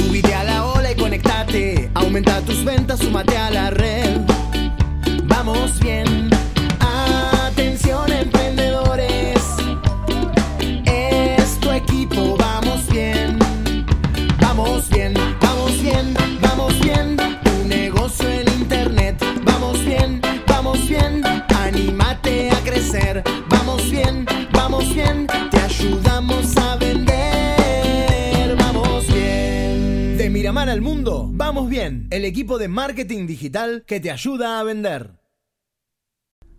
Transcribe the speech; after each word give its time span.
Subite 0.00 0.34
a 0.34 0.44
la 0.44 0.64
ola 0.64 0.92
y 0.92 0.94
conectate. 0.94 1.90
Aumenta 1.94 2.40
tus 2.40 2.64
ventas, 2.64 3.00
súmate 3.00 3.36
a 3.36 3.50
la 3.50 3.70
red. 3.70 4.20
Vamos 5.24 5.78
bien. 5.80 6.09
El 31.90 32.24
equipo 32.24 32.58
de 32.58 32.68
marketing 32.68 33.26
digital 33.26 33.82
que 33.84 33.98
te 33.98 34.12
ayuda 34.12 34.60
a 34.60 34.62
vender. 34.62 35.18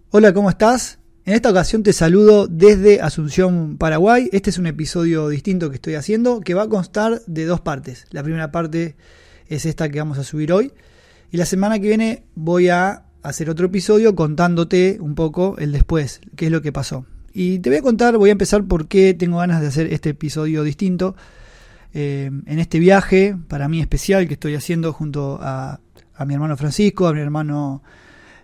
Hola, 0.09 0.33
¿cómo 0.33 0.49
estás? 0.49 0.99
En 1.23 1.35
esta 1.35 1.51
ocasión 1.51 1.83
te 1.83 1.93
saludo 1.93 2.47
desde 2.47 2.99
Asunción, 2.99 3.77
Paraguay. 3.77 4.27
Este 4.33 4.49
es 4.49 4.57
un 4.57 4.67
episodio 4.67 5.29
distinto 5.29 5.69
que 5.69 5.75
estoy 5.75 5.95
haciendo 5.95 6.41
que 6.41 6.53
va 6.53 6.63
a 6.63 6.67
constar 6.67 7.21
de 7.27 7.45
dos 7.45 7.61
partes. 7.61 8.07
La 8.09 8.23
primera 8.23 8.51
parte 8.51 8.97
es 9.47 9.65
esta 9.65 9.87
que 9.87 9.99
vamos 9.99 10.17
a 10.17 10.25
subir 10.25 10.51
hoy. 10.51 10.73
Y 11.31 11.37
la 11.37 11.45
semana 11.45 11.79
que 11.79 11.87
viene 11.87 12.25
voy 12.35 12.67
a 12.67 13.05
hacer 13.23 13.49
otro 13.49 13.67
episodio 13.67 14.15
contándote 14.15 14.97
un 14.99 15.15
poco 15.15 15.55
el 15.59 15.71
después, 15.71 16.19
qué 16.35 16.47
es 16.47 16.51
lo 16.51 16.61
que 16.61 16.73
pasó. 16.73 17.05
Y 17.31 17.59
te 17.59 17.69
voy 17.69 17.79
a 17.79 17.83
contar, 17.83 18.17
voy 18.17 18.31
a 18.31 18.33
empezar 18.33 18.65
por 18.65 18.89
qué 18.89 19.13
tengo 19.13 19.37
ganas 19.37 19.61
de 19.61 19.67
hacer 19.67 19.93
este 19.93 20.09
episodio 20.09 20.63
distinto. 20.63 21.15
Eh, 21.93 22.31
en 22.45 22.59
este 22.59 22.79
viaje, 22.79 23.35
para 23.47 23.67
mí 23.67 23.81
especial, 23.81 24.27
que 24.27 24.33
estoy 24.33 24.55
haciendo 24.55 24.93
junto 24.93 25.39
a, 25.41 25.79
mi 26.25 26.33
hermano 26.33 26.55
Francisco, 26.55 27.07
a 27.07 27.13
mi 27.13 27.19
hermano 27.19 27.81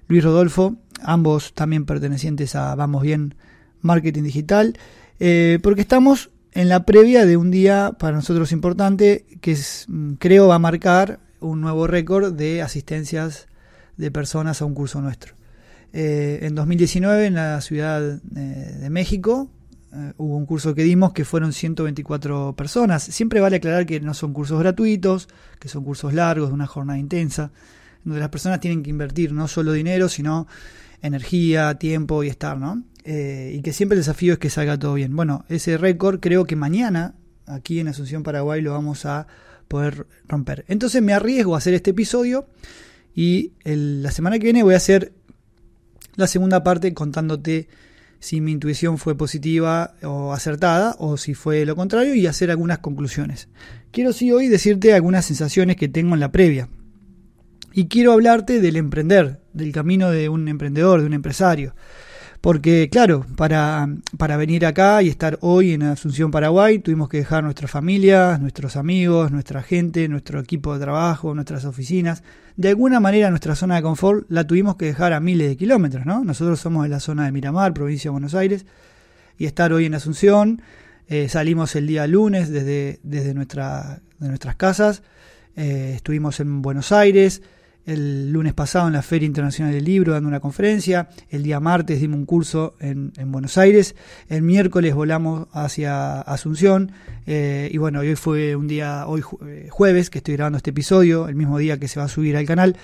Luis 0.07 0.23
Rodolfo, 0.23 0.75
ambos 1.01 1.53
también 1.53 1.85
pertenecientes 1.85 2.55
a 2.55 2.73
Vamos 2.75 3.03
Bien 3.03 3.35
Marketing 3.81 4.23
Digital, 4.23 4.77
eh, 5.19 5.59
porque 5.61 5.81
estamos 5.81 6.31
en 6.53 6.69
la 6.69 6.85
previa 6.85 7.25
de 7.25 7.37
un 7.37 7.51
día 7.51 7.93
para 7.99 8.15
nosotros 8.17 8.51
importante 8.51 9.25
que 9.41 9.51
es, 9.51 9.85
mm, 9.87 10.13
creo 10.13 10.47
va 10.47 10.55
a 10.55 10.59
marcar 10.59 11.19
un 11.39 11.61
nuevo 11.61 11.85
récord 11.85 12.33
de 12.33 12.63
asistencias 12.63 13.47
de 13.95 14.09
personas 14.09 14.61
a 14.61 14.65
un 14.65 14.73
curso 14.73 15.01
nuestro. 15.01 15.35
Eh, 15.93 16.39
en 16.41 16.55
2019 16.55 17.27
en 17.27 17.35
la 17.35 17.61
Ciudad 17.61 18.01
de 18.01 18.89
México 18.89 19.49
eh, 19.93 20.13
hubo 20.17 20.35
un 20.35 20.45
curso 20.45 20.75
que 20.75 20.83
dimos 20.83 21.13
que 21.13 21.25
fueron 21.25 21.53
124 21.53 22.55
personas. 22.55 23.03
Siempre 23.03 23.39
vale 23.39 23.57
aclarar 23.57 23.85
que 23.85 23.99
no 23.99 24.13
son 24.13 24.33
cursos 24.33 24.59
gratuitos, 24.59 25.29
que 25.59 25.69
son 25.69 25.83
cursos 25.83 26.13
largos, 26.13 26.49
de 26.49 26.53
una 26.53 26.67
jornada 26.67 26.99
intensa 26.99 27.51
donde 28.03 28.19
las 28.21 28.29
personas 28.29 28.59
tienen 28.59 28.83
que 28.83 28.89
invertir 28.89 29.33
no 29.33 29.47
solo 29.47 29.73
dinero, 29.73 30.07
sino 30.07 30.47
energía, 31.01 31.75
tiempo 31.75 32.23
y 32.23 32.29
estar, 32.29 32.57
¿no? 32.57 32.83
Eh, 33.03 33.53
y 33.57 33.61
que 33.61 33.73
siempre 33.73 33.95
el 33.95 33.99
desafío 33.99 34.33
es 34.33 34.39
que 34.39 34.49
salga 34.49 34.77
todo 34.79 34.93
bien. 34.93 35.15
Bueno, 35.15 35.45
ese 35.49 35.77
récord 35.77 36.19
creo 36.19 36.45
que 36.45 36.55
mañana, 36.55 37.15
aquí 37.45 37.79
en 37.79 37.89
Asunción, 37.89 38.23
Paraguay, 38.23 38.61
lo 38.61 38.71
vamos 38.71 39.05
a 39.05 39.27
poder 39.67 40.07
romper. 40.27 40.65
Entonces 40.67 41.01
me 41.01 41.13
arriesgo 41.13 41.55
a 41.55 41.57
hacer 41.57 41.73
este 41.73 41.91
episodio 41.91 42.47
y 43.13 43.53
la 43.63 44.11
semana 44.11 44.37
que 44.39 44.45
viene 44.45 44.63
voy 44.63 44.73
a 44.73 44.77
hacer 44.77 45.13
la 46.15 46.27
segunda 46.27 46.63
parte 46.63 46.93
contándote 46.93 47.67
si 48.19 48.41
mi 48.41 48.51
intuición 48.51 48.97
fue 48.97 49.15
positiva 49.15 49.95
o 50.03 50.33
acertada 50.33 50.95
o 50.99 51.17
si 51.17 51.33
fue 51.33 51.65
lo 51.65 51.75
contrario 51.75 52.15
y 52.15 52.27
hacer 52.27 52.51
algunas 52.51 52.79
conclusiones. 52.79 53.49
Quiero 53.91 54.13
sí 54.13 54.31
hoy 54.31 54.47
decirte 54.47 54.93
algunas 54.93 55.25
sensaciones 55.25 55.75
que 55.75 55.87
tengo 55.87 56.13
en 56.13 56.19
la 56.19 56.31
previa. 56.31 56.69
Y 57.73 57.87
quiero 57.87 58.11
hablarte 58.13 58.59
del 58.59 58.75
emprender, 58.75 59.39
del 59.53 59.71
camino 59.71 60.09
de 60.09 60.29
un 60.29 60.47
emprendedor, 60.47 61.01
de 61.01 61.07
un 61.07 61.13
empresario. 61.13 61.75
Porque, 62.41 62.89
claro, 62.89 63.25
para, 63.35 63.87
para 64.17 64.37
venir 64.37 64.65
acá 64.65 65.01
y 65.01 65.09
estar 65.09 65.37
hoy 65.41 65.73
en 65.73 65.83
Asunción, 65.83 66.29
Paraguay, 66.31 66.79
tuvimos 66.79 67.09
que 67.09 67.17
dejar 67.17 67.43
nuestras 67.43 67.71
familias, 67.71 68.39
nuestros 68.39 68.75
amigos, 68.75 69.31
nuestra 69.31 69.63
gente, 69.63 70.07
nuestro 70.07 70.39
equipo 70.39 70.73
de 70.73 70.79
trabajo, 70.79 71.33
nuestras 71.33 71.65
oficinas. 71.65 72.23
De 72.55 72.69
alguna 72.69 72.99
manera 72.99 73.29
nuestra 73.29 73.55
zona 73.55 73.75
de 73.75 73.81
confort 73.81 74.25
la 74.29 74.45
tuvimos 74.45 74.75
que 74.75 74.85
dejar 74.85 75.13
a 75.13 75.19
miles 75.19 75.47
de 75.47 75.57
kilómetros, 75.57 76.05
¿no? 76.05 76.23
Nosotros 76.23 76.59
somos 76.59 76.83
de 76.83 76.89
la 76.89 76.99
zona 76.99 77.25
de 77.25 77.31
Miramar, 77.31 77.73
provincia 77.73 78.09
de 78.09 78.13
Buenos 78.13 78.35
Aires, 78.35 78.65
y 79.37 79.45
estar 79.45 79.73
hoy 79.73 79.85
en 79.85 79.95
Asunción. 79.95 80.61
Eh, 81.07 81.29
salimos 81.29 81.75
el 81.75 81.87
día 81.87 82.05
lunes 82.05 82.49
desde, 82.49 82.99
desde 83.03 83.29
de 83.33 83.33
nuestras 84.19 84.55
casas, 84.57 85.01
eh, 85.55 85.93
estuvimos 85.95 86.39
en 86.39 86.61
Buenos 86.61 86.91
Aires, 86.91 87.41
el 87.87 88.31
lunes 88.31 88.53
pasado 88.53 88.87
en 88.87 88.93
la 88.93 89.01
Feria 89.01 89.25
Internacional 89.25 89.73
del 89.73 89.85
Libro 89.85 90.13
dando 90.13 90.27
una 90.27 90.41
conferencia, 90.41 91.09
el 91.29 91.41
día 91.41 91.59
martes 91.59 92.01
dimos 92.01 92.19
un 92.19 92.25
curso 92.25 92.75
en, 92.79 93.13
en 93.17 93.31
Buenos 93.31 93.57
Aires, 93.57 93.95
el 94.27 94.41
miércoles 94.41 94.93
volamos 94.93 95.47
hacia 95.53 96.21
Asunción. 96.21 96.91
Eh, 97.25 97.69
y 97.71 97.77
bueno, 97.77 97.99
hoy 98.01 98.15
fue 98.15 98.55
un 98.55 98.67
día, 98.67 99.07
hoy 99.07 99.21
jueves 99.69 100.09
que 100.09 100.19
estoy 100.19 100.35
grabando 100.35 100.57
este 100.57 100.71
episodio, 100.71 101.27
el 101.29 101.35
mismo 101.35 101.57
día 101.57 101.79
que 101.79 101.87
se 101.87 101.99
va 101.99 102.05
a 102.05 102.09
subir 102.09 102.35
al 102.35 102.45
canal, 102.45 102.75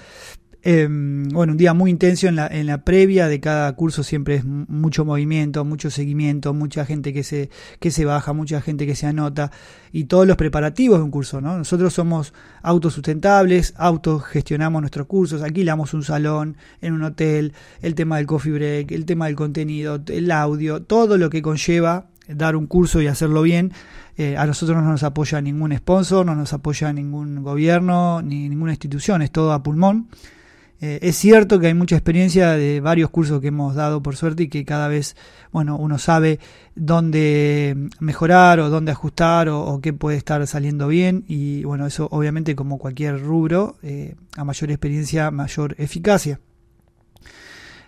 eh, 0.65 0.87
bueno, 0.89 1.51
un 1.51 1.57
día 1.57 1.73
muy 1.73 1.91
intenso 1.91 2.27
en 2.27 2.37
la, 2.37 2.47
en 2.47 2.67
la 2.67 2.85
previa 2.85 3.27
de 3.27 3.41
cada 3.41 3.73
curso 3.75 4.01
siempre 4.01 4.35
es 4.35 4.45
mucho 4.45 5.03
movimiento, 5.03 5.65
mucho 5.65 5.91
seguimiento, 5.91 6.53
mucha 6.53 6.85
gente 6.85 7.11
que 7.11 7.23
se, 7.23 7.49
que 7.79 7.91
se 7.91 8.05
baja, 8.05 8.31
mucha 8.31 8.61
gente 8.61 8.85
que 8.87 8.95
se 8.95 9.05
anota 9.05 9.51
y 9.91 10.05
todos 10.05 10.25
los 10.25 10.37
preparativos 10.37 10.99
de 10.99 11.03
un 11.03 11.11
curso, 11.11 11.41
¿no? 11.41 11.57
Nosotros 11.57 11.93
somos 11.93 12.33
autosustentables, 12.61 13.73
autogestionamos 13.75 14.81
nuestros 14.81 15.05
cursos, 15.05 15.41
alquilamos 15.41 15.93
un 15.93 16.03
salón 16.03 16.55
en 16.79 16.93
un 16.93 17.03
hotel, 17.03 17.51
el 17.81 17.93
tema 17.93 18.15
del 18.15 18.25
coffee 18.25 18.53
break, 18.53 18.91
el 18.93 19.05
tema 19.05 19.25
del 19.25 19.35
contenido, 19.35 20.01
el 20.07 20.31
audio, 20.31 20.81
todo 20.81 21.17
lo 21.17 21.29
que 21.29 21.41
conlleva 21.41 22.07
dar 22.29 22.55
un 22.55 22.67
curso 22.67 23.01
y 23.01 23.07
hacerlo 23.07 23.41
bien. 23.41 23.73
Eh, 24.15 24.37
a 24.37 24.45
nosotros 24.45 24.81
no 24.81 24.89
nos 24.89 25.03
apoya 25.03 25.41
ningún 25.41 25.75
sponsor, 25.75 26.25
no 26.25 26.35
nos 26.35 26.53
apoya 26.53 26.93
ningún 26.93 27.43
gobierno, 27.43 28.21
ni 28.21 28.47
ninguna 28.47 28.71
institución, 28.71 29.21
es 29.21 29.31
todo 29.31 29.51
a 29.51 29.61
pulmón. 29.61 30.07
Eh, 30.85 30.99
es 31.01 31.15
cierto 31.15 31.61
que 31.61 31.67
hay 31.67 31.73
mucha 31.73 31.95
experiencia 31.95 32.57
de 32.57 32.81
varios 32.81 33.09
cursos 33.09 33.39
que 33.39 33.47
hemos 33.47 33.73
dado 33.73 34.03
por 34.03 34.17
suerte 34.17 34.43
y 34.43 34.47
que 34.49 34.65
cada 34.65 34.89
vez, 34.89 35.15
bueno, 35.53 35.77
uno 35.77 35.97
sabe 35.97 36.41
dónde 36.75 37.87
mejorar 38.01 38.59
o 38.59 38.69
dónde 38.69 38.91
ajustar 38.91 39.47
o, 39.47 39.79
qué 39.81 39.93
puede 39.93 40.17
estar 40.17 40.45
saliendo 40.45 40.89
bien 40.89 41.23
y 41.25 41.63
bueno, 41.63 41.87
eso 41.87 42.09
obviamente 42.11 42.53
como 42.53 42.79
cualquier 42.79 43.21
rubro, 43.21 43.77
eh, 43.81 44.15
a 44.35 44.43
mayor 44.43 44.71
experiencia, 44.71 45.31
mayor 45.31 45.73
eficacia. 45.77 46.41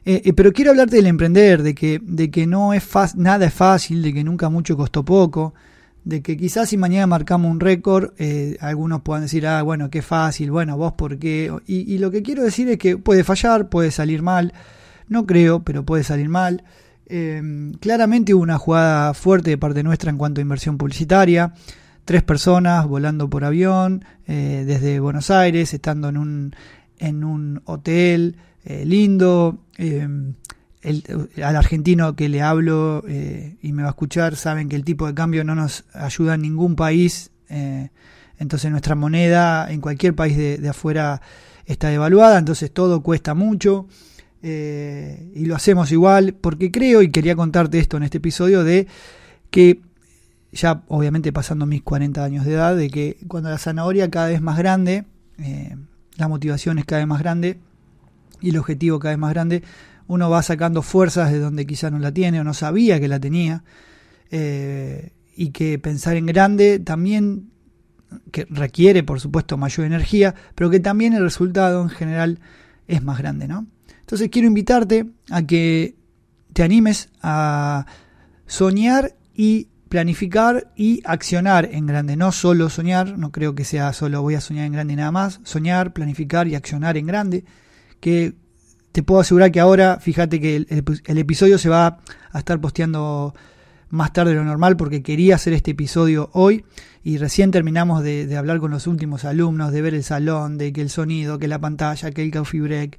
Eh, 0.05 0.31
pero 0.31 0.53
quiero 0.53 0.71
hablarte 0.71 0.95
del 0.95 1.07
emprender, 1.07 1.63
de 1.63 1.75
que, 1.75 1.99
de 2.01 2.31
que 2.31 2.47
no 2.47 2.73
es 2.73 2.87
nada 3.17 3.47
es 3.47 3.53
fácil, 3.53 4.03
de 4.03 4.13
que 4.13 4.23
nunca 4.23 4.47
mucho 4.47 4.77
costó 4.77 5.03
poco, 5.03 5.53
de 6.05 6.21
que 6.21 6.37
quizás 6.37 6.69
si 6.69 6.77
mañana 6.77 7.07
marcamos 7.07 7.51
un 7.51 7.59
récord, 7.59 8.13
eh, 8.19 8.57
algunos 8.61 9.01
puedan 9.01 9.23
decir, 9.23 9.47
ah, 9.47 9.63
bueno, 9.63 9.89
qué 9.89 10.03
fácil, 10.03 10.51
bueno, 10.51 10.77
vos 10.77 10.93
por 10.93 11.17
qué. 11.17 11.51
Y, 11.65 11.97
lo 11.97 12.11
que 12.11 12.21
quiero 12.21 12.43
decir 12.43 12.69
es 12.69 12.77
que 12.77 12.97
puede 12.97 13.23
fallar, 13.23 13.69
puede 13.69 13.89
salir 13.89 14.21
mal, 14.21 14.53
no 15.09 15.25
creo, 15.25 15.63
pero 15.63 15.83
puede 15.83 16.03
salir 16.03 16.29
mal. 16.29 16.63
Em, 17.07 17.73
claramente 17.73 18.33
hubo 18.33 18.43
una 18.43 18.59
jugada 18.59 19.13
fuerte 19.15 19.49
de 19.49 19.57
parte 19.57 19.83
nuestra 19.83 20.11
en 20.11 20.17
cuanto 20.17 20.39
a 20.39 20.43
inversión 20.43 20.77
publicitaria. 20.77 21.53
Tres 22.05 22.21
personas 22.21 22.87
volando 22.87 23.27
por 23.27 23.43
avión 23.43 24.05
eh, 24.27 24.63
desde 24.65 24.99
Buenos 24.99 25.31
Aires, 25.31 25.73
estando 25.73 26.09
en 26.09 26.17
un, 26.17 26.55
en 26.99 27.23
un 27.23 27.61
hotel 27.65 28.37
eh, 28.63 28.85
lindo. 28.85 29.57
Em, 30.85 31.27
al 31.43 31.55
argentino 31.55 32.15
que 32.15 32.29
le 32.29 32.43
hablo 32.43 33.03
eh, 33.07 33.57
y 33.63 33.73
me 33.73 33.81
va 33.81 33.89
a 33.89 33.91
escuchar 33.91 34.35
saben 34.35 34.69
que 34.69 34.75
el 34.75 34.85
tipo 34.85 35.07
de 35.07 35.15
cambio 35.15 35.43
no 35.43 35.55
nos 35.55 35.83
ayuda 35.93 36.35
en 36.35 36.41
ningún 36.41 36.75
país. 36.75 37.31
Eh, 37.49 37.89
entonces 38.37 38.69
nuestra 38.69 38.93
moneda 38.93 39.71
en 39.71 39.81
cualquier 39.81 40.13
país 40.13 40.37
de, 40.37 40.69
afuera 40.69 41.21
está 41.65 41.89
devaluada, 41.89 42.37
entonces 42.37 42.71
todo 42.71 43.01
cuesta 43.01 43.33
mucho. 43.33 43.87
Eh, 44.43 45.31
y 45.33 45.45
lo 45.45 45.55
hacemos 45.55 45.91
igual 45.91 46.35
porque 46.39 46.69
creo, 46.69 47.01
y 47.01 47.09
quería 47.09 47.35
contarte 47.35 47.79
esto 47.79 47.97
en 47.97 48.03
este 48.03 48.19
episodio, 48.19 48.63
de 48.63 48.85
que 49.49 49.81
ya 50.51 50.83
obviamente 50.87 51.33
pasando 51.33 51.65
mis 51.65 51.81
40 51.81 52.23
años 52.23 52.45
de 52.45 52.53
edad, 52.53 52.75
de 52.75 52.91
que 52.91 53.17
cuando 53.27 53.49
la 53.49 53.57
zanahoria 53.57 54.11
cada 54.11 54.27
vez 54.27 54.41
más 54.41 54.59
grande, 54.59 55.05
la 56.17 56.27
motivación 56.27 56.77
es 56.77 56.85
cada 56.85 56.99
vez 56.99 57.07
más 57.07 57.19
grande 57.19 57.57
y 58.39 58.49
el 58.49 58.57
objetivo 58.57 58.99
cada 58.99 59.13
vez 59.13 59.19
más 59.19 59.33
grande, 59.33 59.63
uno 60.07 60.29
va 60.29 60.41
sacando 60.43 60.81
fuerzas 60.81 61.31
de 61.31 61.39
donde 61.39 61.65
quizá 61.65 61.89
no 61.89 61.99
la 61.99 62.11
tiene 62.11 62.39
o 62.39 62.43
no 62.43 62.53
sabía 62.53 62.99
que 62.99 63.07
la 63.07 63.19
tenía. 63.19 63.63
Eh, 64.31 65.11
y 65.35 65.49
que 65.49 65.77
pensar 65.79 66.15
en 66.15 66.25
grande 66.25 66.79
también 66.79 67.51
que 68.31 68.47
requiere, 68.49 69.03
por 69.03 69.19
supuesto, 69.19 69.57
mayor 69.57 69.85
energía, 69.85 70.33
pero 70.55 70.69
que 70.69 70.79
también 70.79 71.13
el 71.13 71.23
resultado 71.23 71.81
en 71.81 71.89
general 71.89 72.39
es 72.87 73.03
más 73.03 73.17
grande, 73.17 73.47
¿no? 73.47 73.67
Entonces 73.99 74.29
quiero 74.29 74.47
invitarte 74.47 75.07
a 75.29 75.43
que 75.43 75.95
te 76.53 76.63
animes 76.63 77.09
a 77.21 77.85
soñar 78.45 79.15
y 79.33 79.67
planificar 79.89 80.71
y 80.75 81.01
accionar 81.05 81.69
en 81.71 81.85
grande, 81.85 82.15
no 82.15 82.31
solo 82.31 82.69
soñar, 82.69 83.17
no 83.17 83.31
creo 83.31 83.55
que 83.55 83.65
sea 83.65 83.91
solo 83.93 84.21
voy 84.21 84.35
a 84.35 84.41
soñar 84.41 84.65
en 84.65 84.73
grande 84.73 84.95
nada 84.95 85.11
más, 85.11 85.41
soñar, 85.43 85.93
planificar 85.93 86.47
y 86.47 86.55
accionar 86.55 86.97
en 86.97 87.07
grande, 87.07 87.45
que 87.99 88.35
te 88.95 89.03
puedo 89.03 89.19
asegurar 89.19 89.51
que 89.51 89.59
ahora, 89.59 89.99
fíjate 89.99 90.39
que 90.39 90.55
el, 90.55 91.17
episodio 91.17 91.57
se 91.57 91.67
va 91.67 91.99
a 92.31 92.39
estar 92.39 92.61
posteando 92.61 93.35
más 93.89 94.13
tarde 94.13 94.31
de 94.31 94.37
lo 94.37 94.45
normal 94.45 94.77
porque 94.77 95.03
quería 95.03 95.35
hacer 95.35 95.51
este 95.51 95.71
episodio 95.71 96.29
hoy 96.31 96.63
y 97.03 97.17
recién 97.17 97.51
terminamos 97.51 98.03
de, 98.03 98.33
hablar 98.37 98.59
con 98.59 98.71
los 98.71 98.87
últimos 98.87 99.25
alumnos, 99.25 99.73
de 99.73 99.81
ver 99.81 99.95
el 99.95 100.03
salón, 100.05 100.57
de 100.57 100.71
que 100.71 100.79
el 100.79 100.89
sonido, 100.89 101.39
que 101.39 101.49
la 101.49 101.59
pantalla, 101.59 102.09
que 102.11 102.23
el 102.23 102.31
coffee 102.31 102.61
break, 102.61 102.97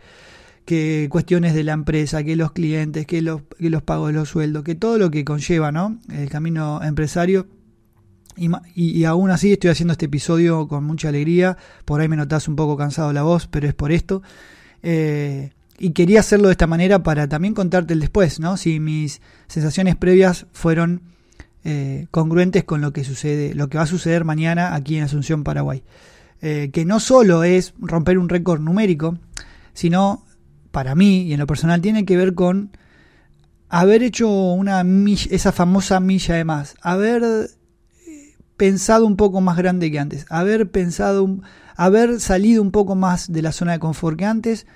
que 0.67 1.09
cuestiones 1.11 1.55
de 1.55 1.65
la 1.65 1.73
empresa, 1.73 2.23
que 2.23 2.37
los 2.37 2.53
clientes, 2.53 3.07
que 3.07 3.23
los, 3.23 3.41
que 3.59 3.71
los 3.71 3.83
pagos 3.83 4.09
de 4.09 4.13
los 4.13 4.29
sueldos, 4.29 4.65
que 4.65 4.75
todo 4.75 4.99
lo 4.99 5.11
que 5.11 5.25
conlleva 5.25 5.73
¿no? 5.73 5.99
el 6.13 6.29
camino 6.29 6.83
empresario. 6.83 7.47
Y, 8.37 8.51
y, 8.75 9.05
aún 9.07 9.31
así 9.31 9.53
estoy 9.53 9.71
haciendo 9.71 9.93
este 9.93 10.05
episodio 10.05 10.69
con 10.69 10.85
mucha 10.85 11.09
alegría. 11.09 11.57
Por 11.87 12.03
ahí 12.03 12.09
me 12.09 12.17
notas 12.17 12.49
un 12.49 12.57
poco 12.57 12.77
cansado 12.77 13.15
la 13.15 13.23
voz, 13.23 13.47
pero 13.47 13.67
es 13.67 13.73
por 13.73 13.93
esto. 13.93 14.21
Eh, 14.83 15.53
y 15.79 15.91
quería 15.91 16.21
hacerlo 16.21 16.49
de 16.49 16.53
esta 16.53 16.67
manera 16.67 17.03
para 17.03 17.29
también 17.29 17.55
contarte 17.55 17.95
el 17.95 18.01
después, 18.01 18.41
¿no? 18.41 18.57
Si 18.57 18.81
mis 18.81 19.21
sensaciones 19.47 19.97
previas 19.97 20.47
fueron 20.53 21.03
eh, 21.65 22.07
congruentes 22.11 22.65
con 22.65 22.81
lo 22.81 22.93
que 22.93 23.05
sucede, 23.05 23.55
lo 23.55 23.69
que 23.69 23.79
va 23.79 23.85
a 23.85 23.89
suceder 23.89 24.25
mañana 24.25 24.75
aquí 24.75 24.97
en 24.97 25.05
Asunción, 25.05 25.45
Paraguay. 25.45 25.83
Eh, 26.43 26.71
que 26.73 26.85
no 26.85 27.01
solo 27.01 27.45
es 27.45 27.75
romper 27.79 28.19
un 28.19 28.29
récord 28.29 28.61
numérico, 28.61 29.19
sino 29.73 30.25
para 30.71 30.95
mí 30.95 31.23
y 31.23 31.33
en 31.33 31.41
lo 31.41 31.47
personal 31.47 31.81
tiene 31.81 32.05
que 32.05 32.17
ver 32.17 32.35
con 32.35 32.71
haber 33.69 34.03
hecho 34.03 34.29
una 34.29 34.85
esa 35.31 35.53
famosa 35.53 35.99
milla 36.01 36.35
de 36.35 36.45
más, 36.45 36.77
haber 36.83 37.23
eh, 37.25 38.35
pensado 38.57 39.07
un 39.07 39.17
poco 39.17 39.41
más 39.41 39.57
grande 39.57 39.91
que 39.91 39.99
antes, 39.99 40.27
haber 40.29 40.71
pensado, 40.71 41.41
haber 41.77 42.21
salido 42.21 42.63
un 42.63 42.71
poco 42.71 42.95
más 42.95 43.33
de 43.33 43.43
la 43.43 43.53
zona 43.53 43.73
de 43.73 43.79
confort 43.79 44.19
que 44.19 44.27
antes, 44.27 44.67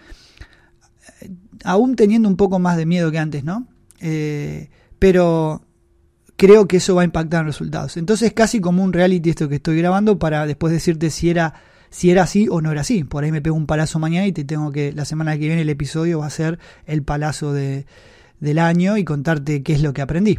aún 1.64 1.96
teniendo 1.96 2.28
un 2.28 2.36
poco 2.36 2.58
más 2.58 2.76
de 2.76 2.86
miedo 2.86 3.10
que 3.10 3.18
antes, 3.18 3.44
¿no? 3.44 3.66
Eh, 4.00 4.70
pero 4.98 5.62
creo 6.36 6.66
que 6.66 6.78
eso 6.78 6.94
va 6.94 7.02
a 7.02 7.04
impactar 7.04 7.40
en 7.40 7.46
resultados. 7.46 7.96
Entonces 7.96 8.32
casi 8.32 8.60
como 8.60 8.82
un 8.82 8.92
reality 8.92 9.30
esto 9.30 9.48
que 9.48 9.56
estoy 9.56 9.78
grabando 9.78 10.18
para 10.18 10.46
después 10.46 10.72
decirte 10.72 11.10
si 11.10 11.30
era 11.30 11.54
si 11.90 12.10
era 12.10 12.22
así 12.22 12.48
o 12.48 12.60
no 12.60 12.70
era 12.70 12.80
así. 12.80 13.04
Por 13.04 13.24
ahí 13.24 13.32
me 13.32 13.42
pego 13.42 13.56
un 13.56 13.66
palazo 13.66 13.98
mañana 13.98 14.26
y 14.26 14.32
te 14.32 14.44
tengo 14.44 14.70
que, 14.72 14.92
la 14.92 15.04
semana 15.04 15.32
que 15.32 15.46
viene 15.46 15.62
el 15.62 15.68
episodio 15.68 16.20
va 16.20 16.26
a 16.26 16.30
ser 16.30 16.58
el 16.86 17.02
palazo 17.02 17.52
de, 17.52 17.84
del 18.38 18.58
año 18.58 18.96
y 18.96 19.04
contarte 19.04 19.62
qué 19.62 19.74
es 19.74 19.82
lo 19.82 19.92
que 19.92 20.02
aprendí. 20.02 20.38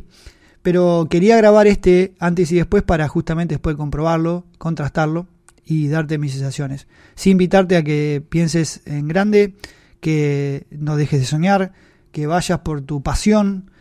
Pero 0.62 1.08
quería 1.10 1.38
grabar 1.38 1.68
este 1.68 2.14
antes 2.20 2.52
y 2.52 2.56
después 2.56 2.84
para 2.84 3.08
justamente 3.08 3.56
después 3.56 3.76
comprobarlo, 3.76 4.46
contrastarlo 4.58 5.28
y 5.66 5.88
darte 5.88 6.18
mis 6.18 6.34
sensaciones. 6.34 6.88
Sin 7.16 7.34
invitarte 7.34 7.76
a 7.76 7.84
que 7.84 8.24
pienses 8.28 8.82
en 8.86 9.08
grande, 9.08 9.56
que 10.02 10.68
no 10.72 10.98
dejes 10.98 11.22
de 11.22 11.26
soñar, 11.26 11.72
que 12.12 12.28
vayas 12.28 12.60
por 12.60 12.82
tu 12.82 13.02
pasión, 13.02 13.72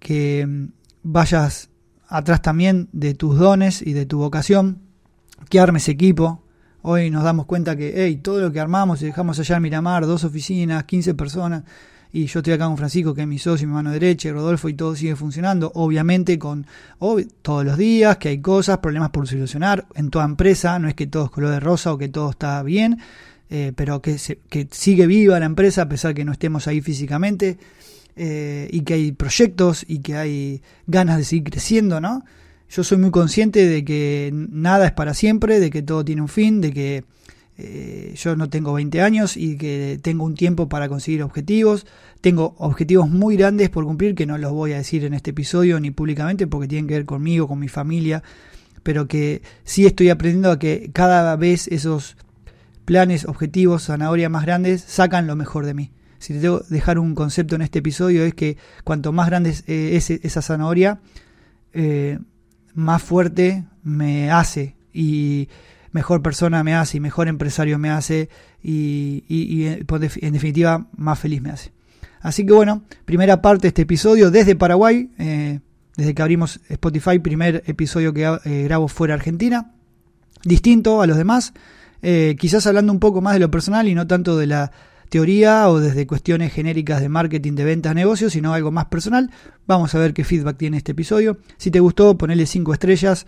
que 0.00 0.44
mm, 0.44 0.72
vayas 1.04 1.70
atrás 2.08 2.42
también 2.42 2.88
de 2.92 3.14
tus 3.14 3.38
dones 3.38 3.82
y 3.82 3.92
de 3.92 4.06
tu 4.06 4.18
vocación, 4.18 4.80
que 5.48 5.60
armes 5.60 5.88
equipo, 5.88 6.42
Hoy 6.82 7.10
nos 7.10 7.24
damos 7.24 7.46
cuenta 7.46 7.76
que, 7.76 7.92
hey, 7.96 8.20
todo 8.22 8.40
lo 8.40 8.52
que 8.52 8.60
armamos 8.60 9.02
y 9.02 9.06
dejamos 9.06 9.38
allá 9.38 9.56
en 9.56 9.62
Miramar, 9.62 10.06
dos 10.06 10.22
oficinas, 10.22 10.84
15 10.84 11.14
personas, 11.14 11.64
y 12.12 12.26
yo 12.26 12.38
estoy 12.38 12.54
acá 12.54 12.66
con 12.66 12.76
Francisco, 12.76 13.12
que 13.12 13.22
es 13.22 13.26
mi 13.26 13.38
socio, 13.38 13.66
mi 13.66 13.74
mano 13.74 13.90
derecha, 13.90 14.28
y 14.28 14.32
Rodolfo, 14.32 14.68
y 14.68 14.74
todo 14.74 14.94
sigue 14.94 15.16
funcionando. 15.16 15.72
Obviamente 15.74 16.38
con 16.38 16.66
todos 17.42 17.64
los 17.64 17.76
días, 17.76 18.16
que 18.18 18.28
hay 18.28 18.40
cosas, 18.40 18.78
problemas 18.78 19.10
por 19.10 19.26
solucionar 19.26 19.86
en 19.96 20.08
toda 20.08 20.24
empresa, 20.24 20.78
no 20.78 20.88
es 20.88 20.94
que 20.94 21.08
todo 21.08 21.26
es 21.26 21.30
color 21.30 21.50
de 21.50 21.60
rosa 21.60 21.92
o 21.92 21.98
que 21.98 22.08
todo 22.08 22.30
está 22.30 22.62
bien, 22.62 23.00
eh, 23.50 23.72
pero 23.74 24.02
que, 24.02 24.16
que 24.48 24.68
sigue 24.70 25.06
viva 25.06 25.38
la 25.40 25.46
empresa 25.46 25.82
a 25.82 25.88
pesar 25.88 26.14
que 26.14 26.24
no 26.24 26.32
estemos 26.32 26.66
ahí 26.66 26.80
físicamente, 26.80 27.58
eh, 28.16 28.68
y 28.72 28.80
que 28.80 28.94
hay 28.94 29.12
proyectos 29.12 29.84
y 29.86 30.00
que 30.00 30.16
hay 30.16 30.62
ganas 30.86 31.18
de 31.18 31.24
seguir 31.24 31.44
creciendo, 31.44 32.00
¿no? 32.00 32.24
yo 32.70 32.84
soy 32.84 32.98
muy 32.98 33.10
consciente 33.10 33.66
de 33.66 33.84
que 33.84 34.30
nada 34.32 34.86
es 34.86 34.92
para 34.92 35.14
siempre, 35.14 35.58
de 35.60 35.70
que 35.70 35.82
todo 35.82 36.04
tiene 36.04 36.22
un 36.22 36.28
fin, 36.28 36.60
de 36.60 36.72
que 36.72 37.04
eh, 37.56 38.14
yo 38.14 38.36
no 38.36 38.50
tengo 38.50 38.74
20 38.74 39.00
años 39.00 39.36
y 39.36 39.56
que 39.56 39.98
tengo 40.02 40.24
un 40.24 40.34
tiempo 40.34 40.68
para 40.68 40.88
conseguir 40.88 41.22
objetivos. 41.22 41.86
Tengo 42.20 42.54
objetivos 42.58 43.08
muy 43.08 43.36
grandes 43.36 43.70
por 43.70 43.84
cumplir 43.84 44.14
que 44.14 44.26
no 44.26 44.36
los 44.38 44.52
voy 44.52 44.72
a 44.72 44.78
decir 44.78 45.04
en 45.04 45.14
este 45.14 45.30
episodio 45.30 45.80
ni 45.80 45.90
públicamente 45.90 46.46
porque 46.46 46.68
tienen 46.68 46.86
que 46.86 46.94
ver 46.94 47.04
conmigo, 47.06 47.48
con 47.48 47.58
mi 47.58 47.68
familia, 47.68 48.22
pero 48.82 49.08
que 49.08 49.42
sí 49.64 49.86
estoy 49.86 50.10
aprendiendo 50.10 50.50
a 50.50 50.58
que 50.58 50.90
cada 50.92 51.34
vez 51.36 51.68
esos 51.68 52.16
planes, 52.88 53.26
objetivos, 53.26 53.84
zanahorias 53.84 54.30
más 54.30 54.46
grandes 54.46 54.80
sacan 54.80 55.26
lo 55.26 55.36
mejor 55.36 55.66
de 55.66 55.74
mí. 55.74 55.92
Si 56.20 56.32
te 56.32 56.40
tengo 56.40 56.60
que 56.60 56.68
dejar 56.70 56.98
un 56.98 57.14
concepto 57.14 57.54
en 57.54 57.60
este 57.60 57.80
episodio 57.80 58.24
es 58.24 58.32
que 58.32 58.56
cuanto 58.82 59.12
más 59.12 59.26
grande 59.26 59.50
es 59.66 60.10
esa 60.10 60.40
zanahoria, 60.40 60.98
eh, 61.74 62.18
más 62.72 63.02
fuerte 63.02 63.66
me 63.82 64.30
hace 64.30 64.74
y 64.90 65.50
mejor 65.92 66.22
persona 66.22 66.64
me 66.64 66.74
hace 66.74 66.96
y 66.96 67.00
mejor 67.00 67.28
empresario 67.28 67.78
me 67.78 67.90
hace 67.90 68.30
y, 68.62 69.66
en 69.66 70.32
definitiva 70.32 70.86
más 70.96 71.18
feliz 71.18 71.42
me 71.42 71.50
hace. 71.50 71.72
Así 72.22 72.46
que 72.46 72.54
bueno, 72.54 72.84
primera 73.04 73.42
parte 73.42 73.64
de 73.64 73.68
este 73.68 73.82
episodio 73.82 74.30
desde 74.30 74.56
Paraguay, 74.56 75.10
eh, 75.18 75.60
desde 75.94 76.14
que 76.14 76.22
abrimos 76.22 76.58
Spotify, 76.70 77.18
primer 77.18 77.64
episodio 77.66 78.14
que 78.14 78.24
eh, 78.46 78.62
grabo 78.62 78.88
fuera 78.88 79.12
Argentina, 79.12 79.74
distinto 80.42 81.02
a 81.02 81.06
los 81.06 81.18
demás, 81.18 81.52
eh, 82.02 82.36
quizás 82.38 82.66
hablando 82.66 82.92
un 82.92 83.00
poco 83.00 83.20
más 83.20 83.34
de 83.34 83.40
lo 83.40 83.50
personal 83.50 83.88
y 83.88 83.94
no 83.94 84.06
tanto 84.06 84.36
de 84.36 84.46
la 84.46 84.72
teoría 85.08 85.68
o 85.68 85.80
desde 85.80 86.06
cuestiones 86.06 86.52
genéricas 86.52 87.00
de 87.00 87.08
marketing, 87.08 87.54
de 87.54 87.64
ventas, 87.64 87.94
negocios, 87.94 88.32
sino 88.32 88.52
algo 88.52 88.70
más 88.70 88.86
personal. 88.86 89.30
Vamos 89.66 89.94
a 89.94 89.98
ver 89.98 90.14
qué 90.14 90.24
feedback 90.24 90.56
tiene 90.56 90.76
este 90.76 90.92
episodio. 90.92 91.38
Si 91.56 91.70
te 91.70 91.80
gustó, 91.80 92.16
ponele 92.16 92.46
5 92.46 92.72
estrellas, 92.72 93.26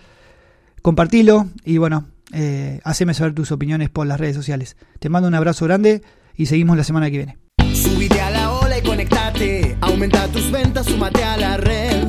compartilo 0.82 1.48
y 1.64 1.78
bueno, 1.78 2.06
eh, 2.32 2.80
haceme 2.84 3.14
saber 3.14 3.34
tus 3.34 3.52
opiniones 3.52 3.90
por 3.90 4.06
las 4.06 4.20
redes 4.20 4.36
sociales. 4.36 4.76
Te 4.98 5.08
mando 5.08 5.28
un 5.28 5.34
abrazo 5.34 5.64
grande 5.64 6.02
y 6.36 6.46
seguimos 6.46 6.76
la 6.76 6.84
semana 6.84 7.10
que 7.10 7.16
viene. 7.16 7.38
Subite 7.74 8.20
a 8.20 8.30
la 8.30 8.52
ola 8.52 8.78
y 8.78 8.82
conectate, 8.82 9.76
aumenta 9.80 10.26
tus 10.28 10.50
ventas, 10.50 10.86
sumate 10.86 11.24
a 11.24 11.36
la 11.36 11.56
red. 11.56 12.08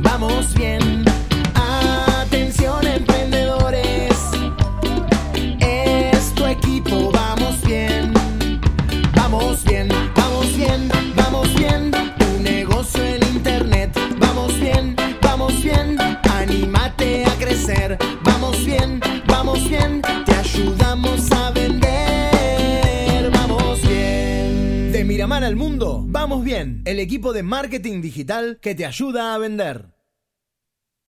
Vamos 0.00 0.54
bien. 0.54 0.87
Al 25.48 25.56
mundo, 25.56 26.04
vamos 26.06 26.44
bien. 26.44 26.82
El 26.84 27.00
equipo 27.00 27.32
de 27.32 27.42
marketing 27.42 28.02
digital 28.02 28.58
que 28.60 28.74
te 28.74 28.84
ayuda 28.84 29.32
a 29.32 29.38
vender. 29.38 29.97